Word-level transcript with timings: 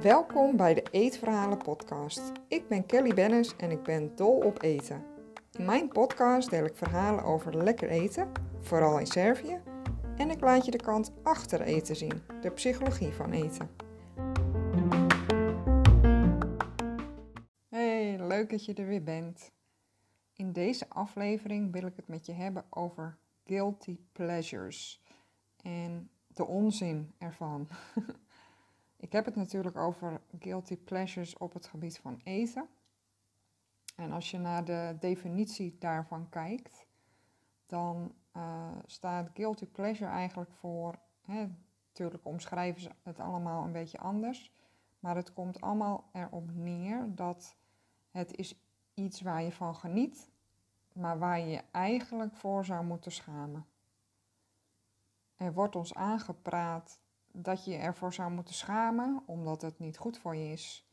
Welkom 0.00 0.56
bij 0.56 0.74
de 0.74 0.82
Eetverhalen 0.90 1.58
podcast. 1.58 2.32
Ik 2.48 2.68
ben 2.68 2.86
Kelly 2.86 3.14
Bennis 3.14 3.56
en 3.56 3.70
ik 3.70 3.82
ben 3.82 4.16
dol 4.16 4.36
op 4.36 4.62
eten. 4.62 5.04
In 5.52 5.64
mijn 5.64 5.88
podcast 5.88 6.50
deel 6.50 6.64
ik 6.64 6.76
verhalen 6.76 7.24
over 7.24 7.56
lekker 7.56 7.88
eten, 7.88 8.32
vooral 8.60 8.98
in 8.98 9.06
Servië, 9.06 9.60
en 10.16 10.30
ik 10.30 10.40
laat 10.40 10.64
je 10.64 10.70
de 10.70 10.82
kant 10.82 11.12
achter 11.22 11.60
eten 11.60 11.96
zien, 11.96 12.22
de 12.40 12.50
psychologie 12.50 13.12
van 13.12 13.32
eten. 13.32 13.70
Hey, 17.68 18.18
leuk 18.18 18.50
dat 18.50 18.64
je 18.64 18.74
er 18.74 18.86
weer 18.86 19.02
bent. 19.02 19.50
In 20.34 20.52
deze 20.52 20.88
aflevering 20.88 21.72
wil 21.72 21.86
ik 21.86 21.96
het 21.96 22.08
met 22.08 22.26
je 22.26 22.32
hebben 22.32 22.64
over 22.70 23.18
guilty 23.44 23.98
pleasures 24.12 25.02
en 25.56 26.10
de 26.26 26.46
onzin 26.46 27.12
ervan. 27.18 27.68
ik 29.06 29.12
heb 29.12 29.24
het 29.24 29.36
natuurlijk 29.36 29.76
over 29.76 30.20
guilty 30.38 30.76
pleasures 30.76 31.36
op 31.36 31.52
het 31.52 31.66
gebied 31.66 31.98
van 31.98 32.20
eten. 32.24 32.68
En 33.96 34.12
als 34.12 34.30
je 34.30 34.38
naar 34.38 34.64
de 34.64 34.96
definitie 35.00 35.76
daarvan 35.78 36.28
kijkt, 36.28 36.86
dan 37.66 38.14
uh, 38.36 38.68
staat 38.86 39.30
guilty 39.34 39.66
pleasure 39.66 40.10
eigenlijk 40.10 40.52
voor, 40.52 40.98
hè, 41.20 41.46
natuurlijk 41.86 42.24
omschrijven 42.24 42.80
ze 42.80 42.90
het 43.02 43.20
allemaal 43.20 43.64
een 43.64 43.72
beetje 43.72 43.98
anders, 43.98 44.52
maar 44.98 45.16
het 45.16 45.32
komt 45.32 45.60
allemaal 45.60 46.08
erop 46.12 46.54
neer 46.54 47.14
dat 47.14 47.56
het 48.10 48.36
is 48.36 48.54
iets 48.94 49.20
waar 49.20 49.42
je 49.42 49.52
van 49.52 49.76
geniet, 49.76 50.31
maar 50.94 51.18
waar 51.18 51.38
je 51.38 51.46
je 51.46 51.62
eigenlijk 51.70 52.34
voor 52.34 52.64
zou 52.64 52.84
moeten 52.84 53.12
schamen. 53.12 53.66
Er 55.36 55.52
wordt 55.52 55.76
ons 55.76 55.94
aangepraat 55.94 57.00
dat 57.32 57.64
je 57.64 57.76
ervoor 57.76 58.12
zou 58.12 58.30
moeten 58.30 58.54
schamen 58.54 59.22
omdat 59.26 59.62
het 59.62 59.78
niet 59.78 59.98
goed 59.98 60.18
voor 60.18 60.36
je 60.36 60.52
is. 60.52 60.86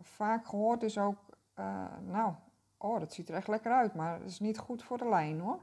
vaak 0.00 0.46
gehoord 0.46 0.82
is 0.82 0.98
ook, 0.98 1.18
uh, 1.58 1.98
nou, 2.00 2.34
oh, 2.76 3.00
dat 3.00 3.12
ziet 3.12 3.28
er 3.28 3.34
echt 3.34 3.48
lekker 3.48 3.72
uit, 3.72 3.94
maar 3.94 4.18
het 4.18 4.30
is 4.30 4.40
niet 4.40 4.58
goed 4.58 4.82
voor 4.82 4.98
de 4.98 5.08
lijn 5.08 5.40
hoor. 5.40 5.60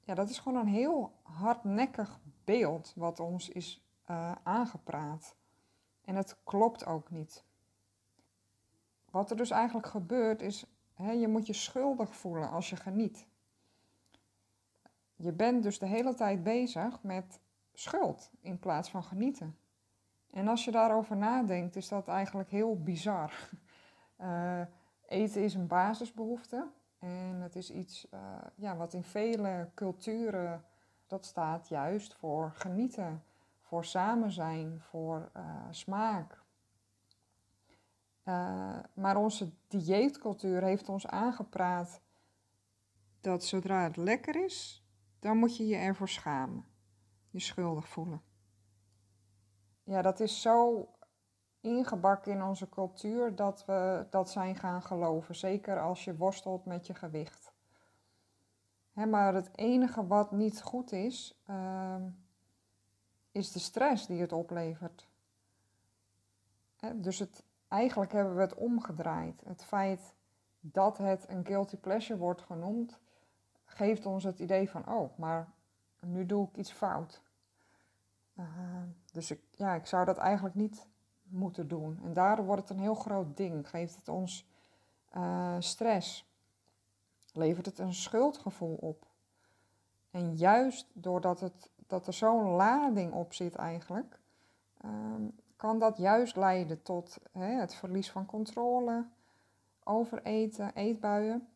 Ja, 0.00 0.14
dat 0.14 0.30
is 0.30 0.38
gewoon 0.38 0.58
een 0.58 0.72
heel 0.72 1.12
hardnekkig 1.22 2.20
beeld 2.44 2.92
wat 2.96 3.20
ons 3.20 3.48
is 3.48 3.84
uh, 4.10 4.32
aangepraat. 4.42 5.36
En 6.04 6.14
het 6.14 6.36
klopt 6.44 6.86
ook 6.86 7.10
niet. 7.10 7.44
Wat 9.10 9.30
er 9.30 9.36
dus 9.36 9.50
eigenlijk 9.50 9.86
gebeurt 9.86 10.42
is, 10.42 10.66
je 11.08 11.28
moet 11.28 11.46
je 11.46 11.52
schuldig 11.52 12.16
voelen 12.16 12.50
als 12.50 12.70
je 12.70 12.76
geniet. 12.76 13.26
Je 15.16 15.32
bent 15.32 15.62
dus 15.62 15.78
de 15.78 15.86
hele 15.86 16.14
tijd 16.14 16.42
bezig 16.42 17.02
met 17.02 17.40
schuld 17.72 18.30
in 18.40 18.58
plaats 18.58 18.90
van 18.90 19.02
genieten. 19.02 19.56
En 20.30 20.48
als 20.48 20.64
je 20.64 20.70
daarover 20.70 21.16
nadenkt, 21.16 21.76
is 21.76 21.88
dat 21.88 22.08
eigenlijk 22.08 22.50
heel 22.50 22.82
bizar. 22.82 23.32
Uh, 24.20 24.60
eten 25.06 25.42
is 25.42 25.54
een 25.54 25.66
basisbehoefte. 25.66 26.66
En 26.98 27.40
het 27.40 27.56
is 27.56 27.70
iets 27.70 28.06
uh, 28.14 28.20
ja, 28.54 28.76
wat 28.76 28.92
in 28.92 29.02
vele 29.02 29.68
culturen, 29.74 30.64
dat 31.06 31.24
staat 31.24 31.68
juist 31.68 32.14
voor 32.14 32.52
genieten, 32.54 33.22
voor 33.60 33.84
samen 33.84 34.30
zijn, 34.30 34.80
voor 34.80 35.30
uh, 35.36 35.42
smaak. 35.70 36.42
Uh, 38.30 38.78
maar 38.94 39.16
onze 39.16 39.52
dieetcultuur 39.68 40.62
heeft 40.62 40.88
ons 40.88 41.06
aangepraat 41.06 42.00
dat 43.20 43.44
zodra 43.44 43.82
het 43.82 43.96
lekker 43.96 44.44
is, 44.44 44.84
dan 45.18 45.36
moet 45.36 45.56
je 45.56 45.66
je 45.66 45.76
ervoor 45.76 46.08
schamen, 46.08 46.64
je 47.30 47.40
schuldig 47.40 47.88
voelen. 47.88 48.22
Ja, 49.82 50.02
dat 50.02 50.20
is 50.20 50.40
zo 50.40 50.88
ingebakken 51.60 52.32
in 52.32 52.42
onze 52.42 52.68
cultuur 52.68 53.34
dat 53.34 53.64
we 53.64 54.06
dat 54.10 54.30
zijn 54.30 54.56
gaan 54.56 54.82
geloven. 54.82 55.34
Zeker 55.34 55.80
als 55.80 56.04
je 56.04 56.16
worstelt 56.16 56.64
met 56.64 56.86
je 56.86 56.94
gewicht. 56.94 57.52
maar 58.92 59.34
het 59.34 59.50
enige 59.54 60.06
wat 60.06 60.32
niet 60.32 60.62
goed 60.62 60.92
is, 60.92 61.42
uh, 61.46 61.96
is 63.32 63.52
de 63.52 63.58
stress 63.58 64.06
die 64.06 64.20
het 64.20 64.32
oplevert. 64.32 65.08
dus 66.94 67.18
het, 67.18 67.44
eigenlijk 67.70 68.12
hebben 68.12 68.34
we 68.34 68.40
het 68.40 68.54
omgedraaid. 68.54 69.42
Het 69.44 69.64
feit 69.64 70.14
dat 70.60 70.98
het 70.98 71.28
een 71.28 71.46
guilty 71.46 71.76
pleasure 71.76 72.18
wordt 72.18 72.42
genoemd, 72.42 72.98
geeft 73.64 74.06
ons 74.06 74.24
het 74.24 74.38
idee 74.38 74.70
van, 74.70 74.88
oh, 74.88 75.18
maar 75.18 75.48
nu 76.00 76.26
doe 76.26 76.48
ik 76.48 76.56
iets 76.56 76.72
fout. 76.72 77.22
Uh, 78.34 78.46
dus 79.12 79.30
ik, 79.30 79.40
ja, 79.50 79.74
ik 79.74 79.86
zou 79.86 80.04
dat 80.04 80.18
eigenlijk 80.18 80.54
niet 80.54 80.86
moeten 81.22 81.68
doen. 81.68 82.00
En 82.04 82.12
daardoor 82.12 82.44
wordt 82.44 82.60
het 82.60 82.70
een 82.70 82.82
heel 82.82 82.94
groot 82.94 83.36
ding. 83.36 83.68
Geeft 83.68 83.96
het 83.96 84.08
ons 84.08 84.48
uh, 85.16 85.56
stress. 85.58 86.28
Levert 87.32 87.66
het 87.66 87.78
een 87.78 87.94
schuldgevoel 87.94 88.74
op. 88.74 89.06
En 90.10 90.36
juist 90.36 90.86
doordat 90.92 91.40
het, 91.40 91.70
dat 91.86 92.06
er 92.06 92.12
zo'n 92.12 92.50
lading 92.50 93.12
op 93.12 93.32
zit 93.32 93.54
eigenlijk, 93.54 94.20
um, 94.84 95.34
kan 95.60 95.78
dat 95.78 95.96
juist 95.96 96.36
leiden 96.36 96.82
tot 96.82 97.18
hè, 97.32 97.46
het 97.46 97.74
verlies 97.74 98.10
van 98.10 98.26
controle, 98.26 99.06
overeten, 99.84 100.74
eetbuien. 100.74 101.48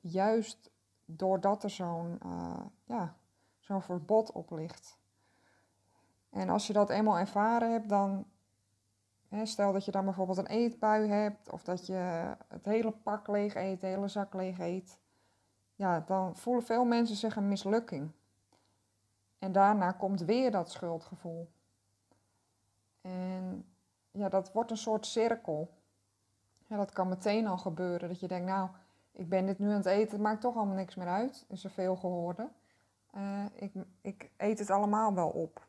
Juist 0.00 0.70
doordat 1.04 1.62
er 1.62 1.70
zo'n 1.70 2.18
uh, 2.26 2.60
ja, 2.84 3.16
zo'n 3.58 3.82
verbod 3.82 4.32
op 4.32 4.50
ligt. 4.50 4.98
En 6.30 6.48
als 6.48 6.66
je 6.66 6.72
dat 6.72 6.90
eenmaal 6.90 7.18
ervaren 7.18 7.72
hebt, 7.72 7.88
dan 7.88 8.26
stel 9.42 9.72
dat 9.72 9.84
je 9.84 9.90
dan 9.90 10.04
bijvoorbeeld 10.04 10.38
een 10.38 10.46
eetbui 10.46 11.08
hebt 11.08 11.50
of 11.50 11.64
dat 11.64 11.86
je 11.86 12.34
het 12.48 12.64
hele 12.64 12.90
pak 12.90 13.28
leeg 13.28 13.54
eet, 13.54 13.80
de 13.80 13.86
hele 13.86 14.08
zak 14.08 14.34
leeg 14.34 14.58
eet. 14.58 14.98
Ja, 15.74 16.00
dan 16.00 16.36
voelen 16.36 16.64
veel 16.64 16.84
mensen 16.84 17.16
zich 17.16 17.36
een 17.36 17.48
mislukking. 17.48 18.10
En 19.38 19.52
daarna 19.52 19.92
komt 19.92 20.20
weer 20.20 20.50
dat 20.50 20.70
schuldgevoel. 20.70 21.48
En 23.08 23.64
ja, 24.10 24.28
dat 24.28 24.52
wordt 24.52 24.70
een 24.70 24.76
soort 24.76 25.06
cirkel. 25.06 25.70
Dat 26.66 26.92
kan 26.92 27.08
meteen 27.08 27.46
al 27.46 27.58
gebeuren. 27.58 28.08
Dat 28.08 28.20
je 28.20 28.28
denkt, 28.28 28.46
nou, 28.46 28.68
ik 29.12 29.28
ben 29.28 29.46
dit 29.46 29.58
nu 29.58 29.68
aan 29.68 29.76
het 29.76 29.86
eten, 29.86 30.12
het 30.12 30.20
maakt 30.20 30.40
toch 30.40 30.56
allemaal 30.56 30.76
niks 30.76 30.94
meer 30.94 31.08
uit. 31.08 31.44
Is 31.48 31.64
er 31.64 31.70
veel 31.70 31.96
gehoord. 31.96 32.38
Uh, 33.16 33.44
ik, 33.54 33.72
ik 34.00 34.30
eet 34.36 34.58
het 34.58 34.70
allemaal 34.70 35.14
wel 35.14 35.28
op. 35.28 35.66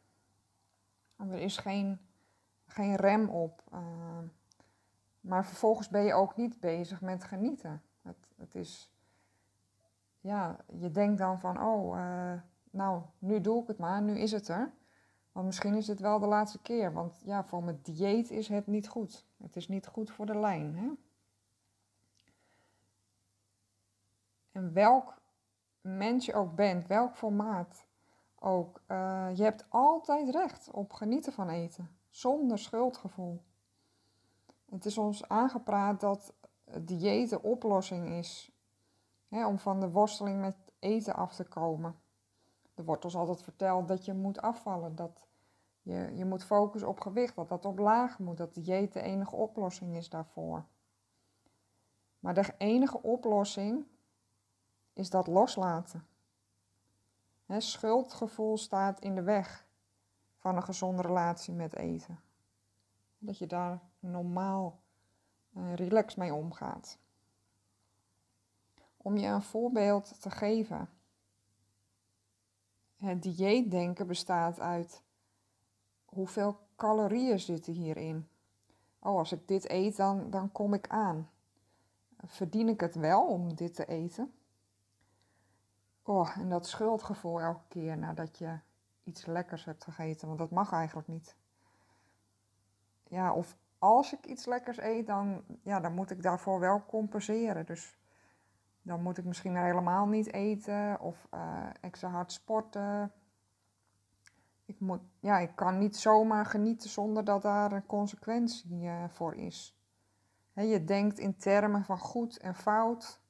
er 1.17 1.39
is 1.39 1.57
geen 1.57 1.99
geen 2.71 2.95
rem 2.95 3.29
op. 3.29 3.63
Uh, 3.73 3.79
maar 5.21 5.45
vervolgens 5.45 5.89
ben 5.89 6.03
je 6.03 6.13
ook 6.13 6.35
niet 6.35 6.59
bezig 6.59 7.01
met 7.01 7.23
genieten. 7.23 7.81
Het, 8.01 8.27
het 8.37 8.55
is, 8.55 8.91
ja, 10.19 10.57
je 10.79 10.91
denkt 10.91 11.17
dan 11.17 11.39
van, 11.39 11.61
oh, 11.61 11.97
uh, 11.97 12.33
nou, 12.69 13.01
nu 13.19 13.41
doe 13.41 13.61
ik 13.61 13.67
het 13.67 13.77
maar, 13.77 14.01
nu 14.01 14.17
is 14.17 14.31
het 14.31 14.47
er. 14.47 14.71
Want 15.39 15.51
misschien 15.51 15.75
is 15.75 15.87
het 15.87 15.99
wel 15.99 16.19
de 16.19 16.25
laatste 16.25 16.61
keer, 16.61 16.93
want 16.93 17.21
ja, 17.23 17.43
voor 17.43 17.63
mijn 17.63 17.79
dieet 17.83 18.31
is 18.31 18.47
het 18.47 18.67
niet 18.67 18.87
goed. 18.87 19.25
Het 19.37 19.55
is 19.55 19.67
niet 19.67 19.87
goed 19.87 20.11
voor 20.11 20.25
de 20.25 20.37
lijn. 20.37 20.75
Hè? 20.75 20.89
En 24.51 24.73
welk 24.73 25.21
mens 25.81 26.25
je 26.25 26.33
ook 26.33 26.55
bent, 26.55 26.87
welk 26.87 27.15
formaat 27.15 27.85
ook, 28.39 28.81
uh, 28.87 29.29
je 29.33 29.43
hebt 29.43 29.65
altijd 29.69 30.29
recht 30.29 30.71
op 30.71 30.93
genieten 30.93 31.33
van 31.33 31.49
eten 31.49 31.97
zonder 32.09 32.59
schuldgevoel. 32.59 33.41
Het 34.69 34.85
is 34.85 34.97
ons 34.97 35.27
aangepraat 35.27 35.99
dat 35.99 36.33
dieet 36.79 37.29
de 37.29 37.41
oplossing 37.41 38.09
is 38.09 38.51
hè, 39.27 39.47
om 39.47 39.59
van 39.59 39.79
de 39.79 39.89
worsteling 39.89 40.41
met 40.41 40.57
eten 40.79 41.15
af 41.15 41.35
te 41.35 41.43
komen. 41.43 41.99
Er 42.75 42.85
wordt 42.85 43.05
ons 43.05 43.15
altijd 43.15 43.43
verteld 43.43 43.87
dat 43.87 44.05
je 44.05 44.13
moet 44.13 44.41
afvallen, 44.41 44.95
dat 44.95 45.27
je, 45.89 46.15
je 46.15 46.25
moet 46.25 46.43
focussen 46.43 46.89
op 46.89 46.99
gewicht, 46.99 47.35
dat 47.35 47.49
dat 47.49 47.65
op 47.65 47.79
laag 47.79 48.19
moet, 48.19 48.37
dat 48.37 48.53
dieet 48.53 48.93
de 48.93 49.01
enige 49.01 49.35
oplossing 49.35 49.95
is 49.95 50.09
daarvoor. 50.09 50.65
Maar 52.19 52.33
de 52.33 52.53
enige 52.57 53.01
oplossing 53.01 53.85
is 54.93 55.09
dat 55.09 55.27
loslaten. 55.27 56.07
schuldgevoel 57.47 58.57
staat 58.57 58.99
in 58.99 59.15
de 59.15 59.21
weg 59.21 59.67
van 60.37 60.55
een 60.55 60.63
gezonde 60.63 61.01
relatie 61.01 61.53
met 61.53 61.75
eten. 61.75 62.19
Dat 63.17 63.37
je 63.37 63.47
daar 63.47 63.79
normaal 63.99 64.79
uh, 65.53 65.73
relaxed 65.73 66.17
mee 66.17 66.33
omgaat. 66.33 66.97
Om 68.97 69.17
je 69.17 69.27
een 69.27 69.41
voorbeeld 69.41 70.21
te 70.21 70.29
geven. 70.29 70.89
Het 72.95 73.23
dieetdenken 73.23 74.07
bestaat 74.07 74.59
uit 74.59 75.03
hoeveel 76.09 76.59
calorieën 76.75 77.39
zitten 77.39 77.73
hierin. 77.73 78.27
Oh, 78.99 79.17
als 79.17 79.31
ik 79.31 79.47
dit 79.47 79.69
eet, 79.69 79.95
dan, 79.95 80.29
dan 80.29 80.51
kom 80.51 80.73
ik 80.73 80.87
aan. 80.87 81.29
Verdien 82.25 82.67
ik 82.67 82.79
het 82.79 82.95
wel 82.95 83.27
om 83.27 83.55
dit 83.55 83.75
te 83.75 83.85
eten? 83.85 84.33
Oh, 86.03 86.37
en 86.37 86.49
dat 86.49 86.67
schuldgevoel 86.67 87.41
elke 87.41 87.67
keer 87.67 87.97
nadat 87.97 88.37
je 88.37 88.59
iets 89.03 89.25
lekkers 89.25 89.65
hebt 89.65 89.83
gegeten, 89.83 90.27
want 90.27 90.39
dat 90.39 90.51
mag 90.51 90.71
eigenlijk 90.71 91.07
niet. 91.07 91.35
Ja, 93.07 93.33
of 93.33 93.57
als 93.77 94.13
ik 94.13 94.25
iets 94.25 94.45
lekkers 94.45 94.77
eet, 94.77 95.07
dan, 95.07 95.43
ja, 95.63 95.79
dan 95.79 95.93
moet 95.93 96.11
ik 96.11 96.23
daarvoor 96.23 96.59
wel 96.59 96.85
compenseren. 96.85 97.65
Dus 97.65 97.97
dan 98.81 99.01
moet 99.01 99.17
ik 99.17 99.25
misschien 99.25 99.55
helemaal 99.55 100.07
niet 100.07 100.33
eten 100.33 100.99
of 100.99 101.27
uh, 101.33 101.69
extra 101.81 102.09
hard 102.09 102.31
sporten. 102.31 103.11
Ik, 104.69 104.79
moet, 104.79 105.01
ja, 105.19 105.39
ik 105.39 105.55
kan 105.55 105.77
niet 105.77 105.97
zomaar 105.97 106.45
genieten 106.45 106.89
zonder 106.89 107.23
dat 107.23 107.41
daar 107.41 107.71
een 107.71 107.85
consequentie 107.85 108.81
uh, 108.81 109.03
voor 109.07 109.35
is. 109.35 109.77
Je 110.53 110.83
denkt 110.83 111.19
in 111.19 111.37
termen 111.37 111.83
van 111.83 111.97
goed 111.97 112.37
en 112.37 112.55
fout. 112.55 113.21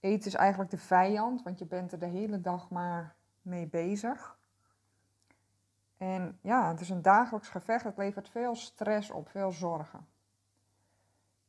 Eten 0.00 0.26
is 0.26 0.34
eigenlijk 0.34 0.70
de 0.70 0.78
vijand, 0.78 1.42
want 1.42 1.58
je 1.58 1.66
bent 1.66 1.92
er 1.92 1.98
de 1.98 2.06
hele 2.06 2.40
dag 2.40 2.70
maar 2.70 3.14
mee 3.42 3.66
bezig. 3.66 4.38
En 5.96 6.38
ja, 6.42 6.68
het 6.68 6.80
is 6.80 6.90
een 6.90 7.02
dagelijks 7.02 7.48
gevecht. 7.48 7.84
Het 7.84 7.96
levert 7.96 8.28
veel 8.28 8.54
stress 8.54 9.10
op, 9.10 9.28
veel 9.28 9.52
zorgen. 9.52 10.06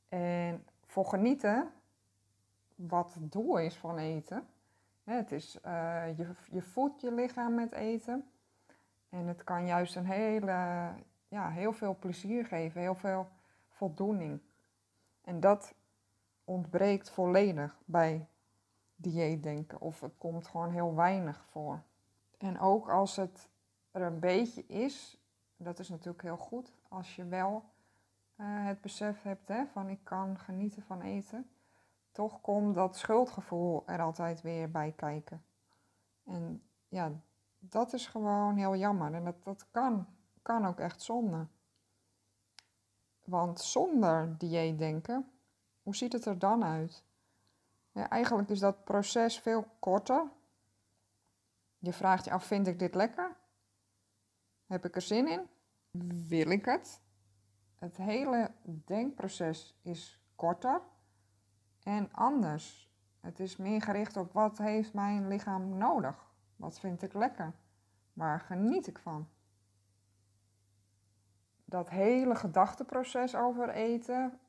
En 0.10 0.66
voor 0.86 1.06
genieten, 1.06 1.72
wat 2.76 3.14
het 3.14 3.32
doel 3.32 3.58
is 3.58 3.76
van 3.76 3.98
eten. 3.98 4.48
Het 5.04 5.32
is, 5.32 5.60
uh, 5.66 6.18
je, 6.18 6.36
je 6.52 6.62
voedt 6.62 7.02
je 7.02 7.12
lichaam 7.12 7.54
met 7.54 7.72
eten. 7.72 8.29
En 9.10 9.28
het 9.28 9.44
kan 9.44 9.66
juist 9.66 9.96
een 9.96 10.06
hele, 10.06 10.90
ja, 11.28 11.50
heel 11.50 11.74
veel 11.74 11.96
plezier 12.00 12.46
geven, 12.46 12.82
heel 12.82 12.96
veel 12.96 13.28
voldoening. 13.70 14.40
En 15.22 15.40
dat 15.40 15.74
ontbreekt 16.44 17.10
volledig 17.10 17.80
bij 17.86 18.28
dieetdenken. 18.96 19.82
Of 19.82 20.02
het 20.02 20.18
komt 20.18 20.48
gewoon 20.48 20.72
heel 20.72 20.96
weinig 20.96 21.46
voor. 21.50 21.82
En 22.38 22.60
ook 22.60 22.90
als 22.90 23.16
het 23.16 23.50
er 23.92 24.02
een 24.02 24.20
beetje 24.20 24.66
is, 24.66 25.18
dat 25.58 25.80
is 25.80 25.90
natuurlijk 25.90 26.24
heel 26.24 26.38
goed. 26.38 26.74
Als 26.88 27.16
je 27.16 27.26
wel 27.26 27.64
uh, 28.36 28.66
het 28.66 28.82
besef 28.82 29.22
hebt 29.22 29.48
hè, 29.48 29.66
van 29.66 29.90
ik 29.90 30.00
kan 30.04 30.38
genieten 30.38 30.84
van 30.84 31.02
eten. 31.02 31.50
Toch 32.12 32.42
komt 32.42 32.76
dat 32.76 32.98
schuldgevoel 32.98 33.84
er 33.88 34.02
altijd 34.02 34.42
weer 34.42 34.72
bij 34.72 34.92
kijken. 34.92 35.44
En 36.24 36.64
ja, 36.88 37.12
dat 37.60 37.94
is 37.94 38.08
gewoon 38.08 38.56
heel 38.56 38.76
jammer. 38.76 39.14
En 39.14 39.24
dat, 39.24 39.44
dat 39.44 39.72
kan, 39.72 40.08
kan 40.42 40.66
ook 40.66 40.80
echt 40.80 41.02
zonde. 41.02 41.48
Want 43.24 43.62
zonder 43.62 44.38
dieetdenken, 44.38 45.32
hoe 45.84 45.96
ziet 45.96 46.14
het 46.14 46.26
er 46.26 46.40
dan 46.40 46.64
uit? 46.64 47.04
Ja, 47.92 48.10
eigenlijk 48.10 48.50
is 48.50 48.60
dat 48.60 48.84
proces 48.84 49.40
veel 49.40 49.66
korter. 49.80 50.32
Je 51.78 51.94
vraagt 51.94 52.26
je 52.26 52.32
af, 52.32 52.44
vind 52.44 52.68
ik 52.68 52.80
dit 52.80 52.96
lekker? 52.96 53.38
Heb 54.66 54.86
ik 54.86 54.96
er 54.96 55.02
zin 55.02 55.28
in? 55.28 55.48
Wil 56.28 56.50
ik 56.50 56.66
het? 56.66 57.02
Het 57.76 57.98
hele 57.98 58.52
denkproces 58.86 59.80
is 59.82 60.22
korter 60.36 60.82
en 61.84 62.14
anders. 62.14 62.92
Het 63.20 63.40
is 63.40 63.58
meer 63.58 63.82
gericht 63.82 64.18
op 64.18 64.34
wat 64.34 64.58
heeft 64.58 64.94
mijn 64.94 65.28
lichaam 65.28 65.78
nodig? 65.78 66.29
Wat 66.60 66.80
vind 66.80 67.02
ik 67.02 67.14
lekker? 67.14 67.54
Waar 68.14 68.40
geniet 68.40 68.88
ik 68.88 69.00
van? 69.00 69.30
Dat 71.66 71.90
hele 71.90 72.36
gedachteproces 72.36 73.36
over 73.36 73.70
eten, 73.70 74.40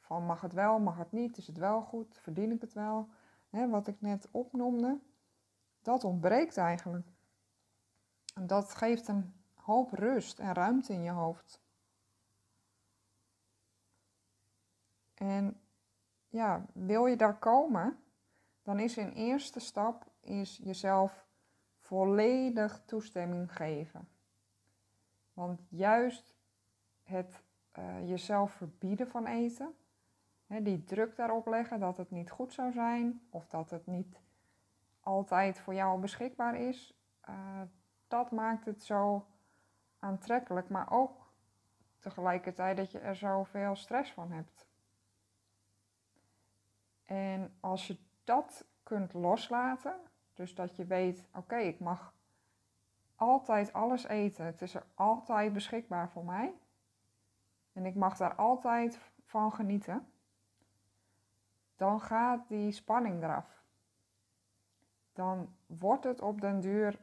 van 0.00 0.26
mag 0.26 0.40
het 0.40 0.52
wel, 0.52 0.78
mag 0.78 0.96
het 0.96 1.12
niet, 1.12 1.36
is 1.36 1.46
het 1.46 1.56
wel 1.56 1.82
goed, 1.82 2.18
verdien 2.18 2.50
ik 2.50 2.60
het 2.60 2.72
wel, 2.72 3.08
hè, 3.48 3.68
wat 3.68 3.86
ik 3.86 4.00
net 4.00 4.28
opnoemde, 4.30 5.00
dat 5.82 6.04
ontbreekt 6.04 6.56
eigenlijk. 6.56 7.08
En 8.34 8.46
dat 8.46 8.74
geeft 8.74 9.08
een 9.08 9.34
hoop 9.54 9.90
rust 9.90 10.38
en 10.38 10.52
ruimte 10.52 10.92
in 10.92 11.02
je 11.02 11.10
hoofd. 11.10 11.62
En 15.14 15.60
ja, 16.28 16.66
wil 16.72 17.06
je 17.06 17.16
daar 17.16 17.38
komen, 17.38 17.98
dan 18.62 18.78
is 18.78 18.96
in 18.96 19.10
eerste 19.10 19.60
stap 19.60 20.06
is 20.20 20.56
jezelf 20.62 21.24
volledig 21.84 22.82
toestemming 22.84 23.56
geven. 23.56 24.08
Want 25.32 25.66
juist 25.68 26.36
het 27.02 27.42
uh, 27.78 28.08
jezelf 28.08 28.52
verbieden 28.52 29.08
van 29.08 29.26
eten, 29.26 29.74
hè, 30.46 30.62
die 30.62 30.84
druk 30.84 31.16
daarop 31.16 31.46
leggen 31.46 31.80
dat 31.80 31.96
het 31.96 32.10
niet 32.10 32.30
goed 32.30 32.52
zou 32.52 32.72
zijn 32.72 33.26
of 33.30 33.46
dat 33.46 33.70
het 33.70 33.86
niet 33.86 34.20
altijd 35.00 35.58
voor 35.58 35.74
jou 35.74 36.00
beschikbaar 36.00 36.60
is, 36.60 36.98
uh, 37.28 37.62
dat 38.08 38.30
maakt 38.30 38.64
het 38.64 38.82
zo 38.82 39.26
aantrekkelijk, 39.98 40.68
maar 40.68 40.90
ook 40.90 41.32
tegelijkertijd 41.98 42.76
dat 42.76 42.90
je 42.90 42.98
er 42.98 43.16
zoveel 43.16 43.76
stress 43.76 44.12
van 44.12 44.32
hebt. 44.32 44.66
En 47.04 47.56
als 47.60 47.86
je 47.86 47.98
dat 48.24 48.64
kunt 48.82 49.12
loslaten, 49.12 50.00
dus 50.34 50.54
dat 50.54 50.76
je 50.76 50.84
weet, 50.84 51.24
oké, 51.34 51.56
ik 51.56 51.80
mag 51.80 52.14
altijd 53.16 53.72
alles 53.72 54.04
eten. 54.04 54.44
Het 54.44 54.62
is 54.62 54.74
er 54.74 54.84
altijd 54.94 55.52
beschikbaar 55.52 56.10
voor 56.10 56.24
mij. 56.24 56.54
En 57.72 57.86
ik 57.86 57.94
mag 57.94 58.16
daar 58.16 58.34
altijd 58.34 58.98
van 59.24 59.52
genieten. 59.52 60.06
Dan 61.76 62.00
gaat 62.00 62.48
die 62.48 62.72
spanning 62.72 63.22
eraf. 63.22 63.62
Dan 65.12 65.54
wordt 65.66 66.04
het 66.04 66.20
op 66.20 66.40
den 66.40 66.60
duur 66.60 66.98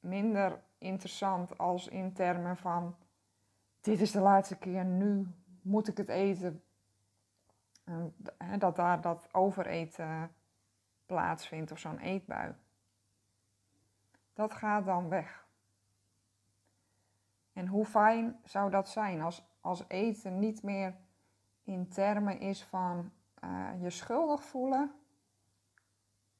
minder 0.00 0.62
interessant 0.78 1.58
als 1.58 1.88
in 1.88 2.12
termen 2.12 2.56
van 2.56 2.96
dit 3.80 4.00
is 4.00 4.10
de 4.10 4.20
laatste 4.20 4.58
keer, 4.58 4.84
nu 4.84 5.26
moet 5.62 5.88
ik 5.88 5.96
het 5.96 6.08
eten. 6.08 6.62
dat 8.58 8.76
daar 8.76 9.00
dat 9.00 9.28
overeten 9.32 10.34
plaatsvindt 11.10 11.72
of 11.72 11.78
zo'n 11.78 11.98
eetbui. 11.98 12.54
Dat 14.32 14.52
gaat 14.52 14.84
dan 14.84 15.08
weg. 15.08 15.46
En 17.52 17.66
hoe 17.66 17.84
fijn 17.84 18.40
zou 18.44 18.70
dat 18.70 18.88
zijn 18.88 19.20
als, 19.20 19.44
als 19.60 19.84
eten 19.88 20.38
niet 20.38 20.62
meer 20.62 20.96
in 21.62 21.88
termen 21.88 22.40
is 22.40 22.64
van 22.64 23.12
uh, 23.44 23.70
je 23.80 23.90
schuldig 23.90 24.44
voelen, 24.44 24.92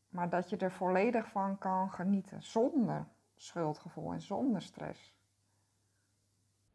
maar 0.09 0.29
dat 0.29 0.51
je 0.51 0.57
er 0.57 0.73
volledig 0.73 1.29
van 1.29 1.59
kan 1.59 1.91
genieten 1.91 2.43
zonder 2.43 3.07
schuldgevoel 3.37 4.13
en 4.13 4.21
zonder 4.21 4.63
stress. 4.63 5.15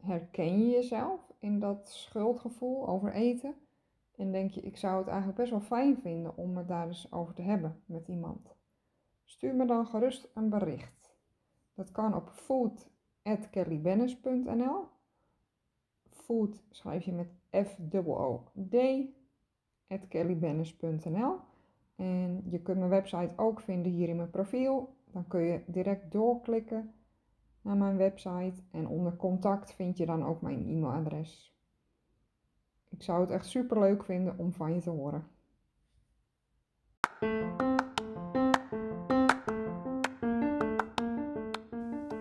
Herken 0.01 0.60
je 0.60 0.70
jezelf 0.70 1.31
in 1.39 1.60
dat 1.60 1.89
schuldgevoel 1.89 2.88
over 2.88 3.12
eten? 3.12 3.64
En 4.17 4.31
denk 4.31 4.51
je, 4.51 4.62
ik 4.62 4.77
zou 4.77 4.98
het 4.98 5.07
eigenlijk 5.07 5.38
best 5.38 5.51
wel 5.51 5.62
fijn 5.62 5.98
vinden 5.98 6.38
om 6.38 6.57
het 6.57 6.67
daar 6.67 6.88
eens 6.88 7.12
over 7.12 7.34
te 7.34 7.41
hebben 7.41 7.81
met 7.86 8.07
iemand. 8.07 8.55
Stuur 9.24 9.55
me 9.55 9.65
dan 9.65 9.88
gerust 9.88 10.31
een 10.34 10.50
bericht. 10.50 11.15
Dat 11.74 11.91
kan 11.91 12.15
op 12.15 12.29
food.kellybennis.nl 12.29 14.93
Food 16.10 16.63
schrijf 16.69 17.03
je 17.03 17.12
met 17.12 17.27
F-O-O-D 17.50 18.75
kellybennis.nl 20.07 21.39
En 21.95 22.43
je 22.50 22.62
kunt 22.62 22.77
mijn 22.77 22.89
website 22.89 23.34
ook 23.36 23.60
vinden 23.60 23.91
hier 23.91 24.10
in 24.10 24.15
mijn 24.15 24.29
profiel. 24.29 24.95
Dan 25.12 25.27
kun 25.27 25.41
je 25.41 25.63
direct 25.67 26.12
doorklikken 26.12 26.93
naar 27.62 27.77
mijn 27.77 27.98
website 27.98 28.63
en 28.72 28.88
onder 28.88 29.15
contact 29.15 29.74
vind 29.74 29.98
je 29.98 30.05
dan 30.05 30.25
ook 30.25 30.41
mijn 30.41 30.67
e-mailadres. 30.67 31.54
Ik 32.98 33.04
zou 33.04 33.22
het 33.22 33.30
echt 33.30 33.46
super 33.46 33.80
leuk 33.80 34.04
vinden 34.04 34.38
om 34.38 34.54
van 34.54 34.74
je 34.74 34.82
te 34.82 34.90
horen. 34.90 35.28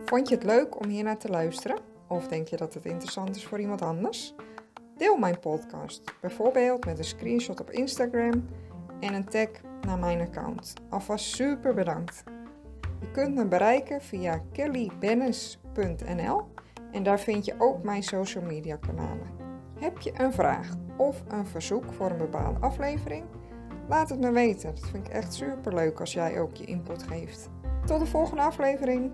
Vond 0.04 0.28
je 0.28 0.34
het 0.34 0.44
leuk 0.44 0.80
om 0.80 0.88
hier 0.88 1.04
naar 1.04 1.18
te 1.18 1.28
luisteren? 1.28 1.78
Of 2.08 2.28
denk 2.28 2.48
je 2.48 2.56
dat 2.56 2.74
het 2.74 2.84
interessant 2.84 3.36
is 3.36 3.46
voor 3.46 3.60
iemand 3.60 3.82
anders? 3.82 4.34
Deel 4.96 5.16
mijn 5.16 5.38
podcast, 5.38 6.14
bijvoorbeeld 6.20 6.84
met 6.84 6.98
een 6.98 7.04
screenshot 7.04 7.60
op 7.60 7.70
Instagram 7.70 8.48
en 9.00 9.14
een 9.14 9.28
tag 9.28 9.48
naar 9.80 9.98
mijn 9.98 10.20
account. 10.20 10.74
Alvast 10.90 11.24
super 11.24 11.74
bedankt. 11.74 12.24
Je 13.00 13.10
kunt 13.10 13.34
me 13.34 13.46
bereiken 13.46 14.02
via 14.02 14.42
kellybennis.nl 14.52 16.42
en 16.92 17.02
daar 17.02 17.20
vind 17.20 17.44
je 17.44 17.54
ook 17.58 17.82
mijn 17.82 18.02
social 18.02 18.44
media 18.44 18.76
kanalen. 18.76 19.43
Heb 19.78 20.00
je 20.00 20.12
een 20.16 20.32
vraag 20.32 20.68
of 20.96 21.22
een 21.28 21.46
verzoek 21.46 21.92
voor 21.92 22.10
een 22.10 22.18
bepaalde 22.18 22.60
aflevering? 22.60 23.24
Laat 23.88 24.08
het 24.08 24.20
me 24.20 24.30
weten. 24.30 24.74
Dat 24.74 24.88
vind 24.90 25.06
ik 25.06 25.12
echt 25.12 25.34
super 25.34 25.74
leuk 25.74 26.00
als 26.00 26.12
jij 26.12 26.40
ook 26.40 26.54
je 26.56 26.64
input 26.64 27.02
geeft. 27.02 27.50
Tot 27.84 28.00
de 28.00 28.06
volgende 28.06 28.42
aflevering. 28.42 29.10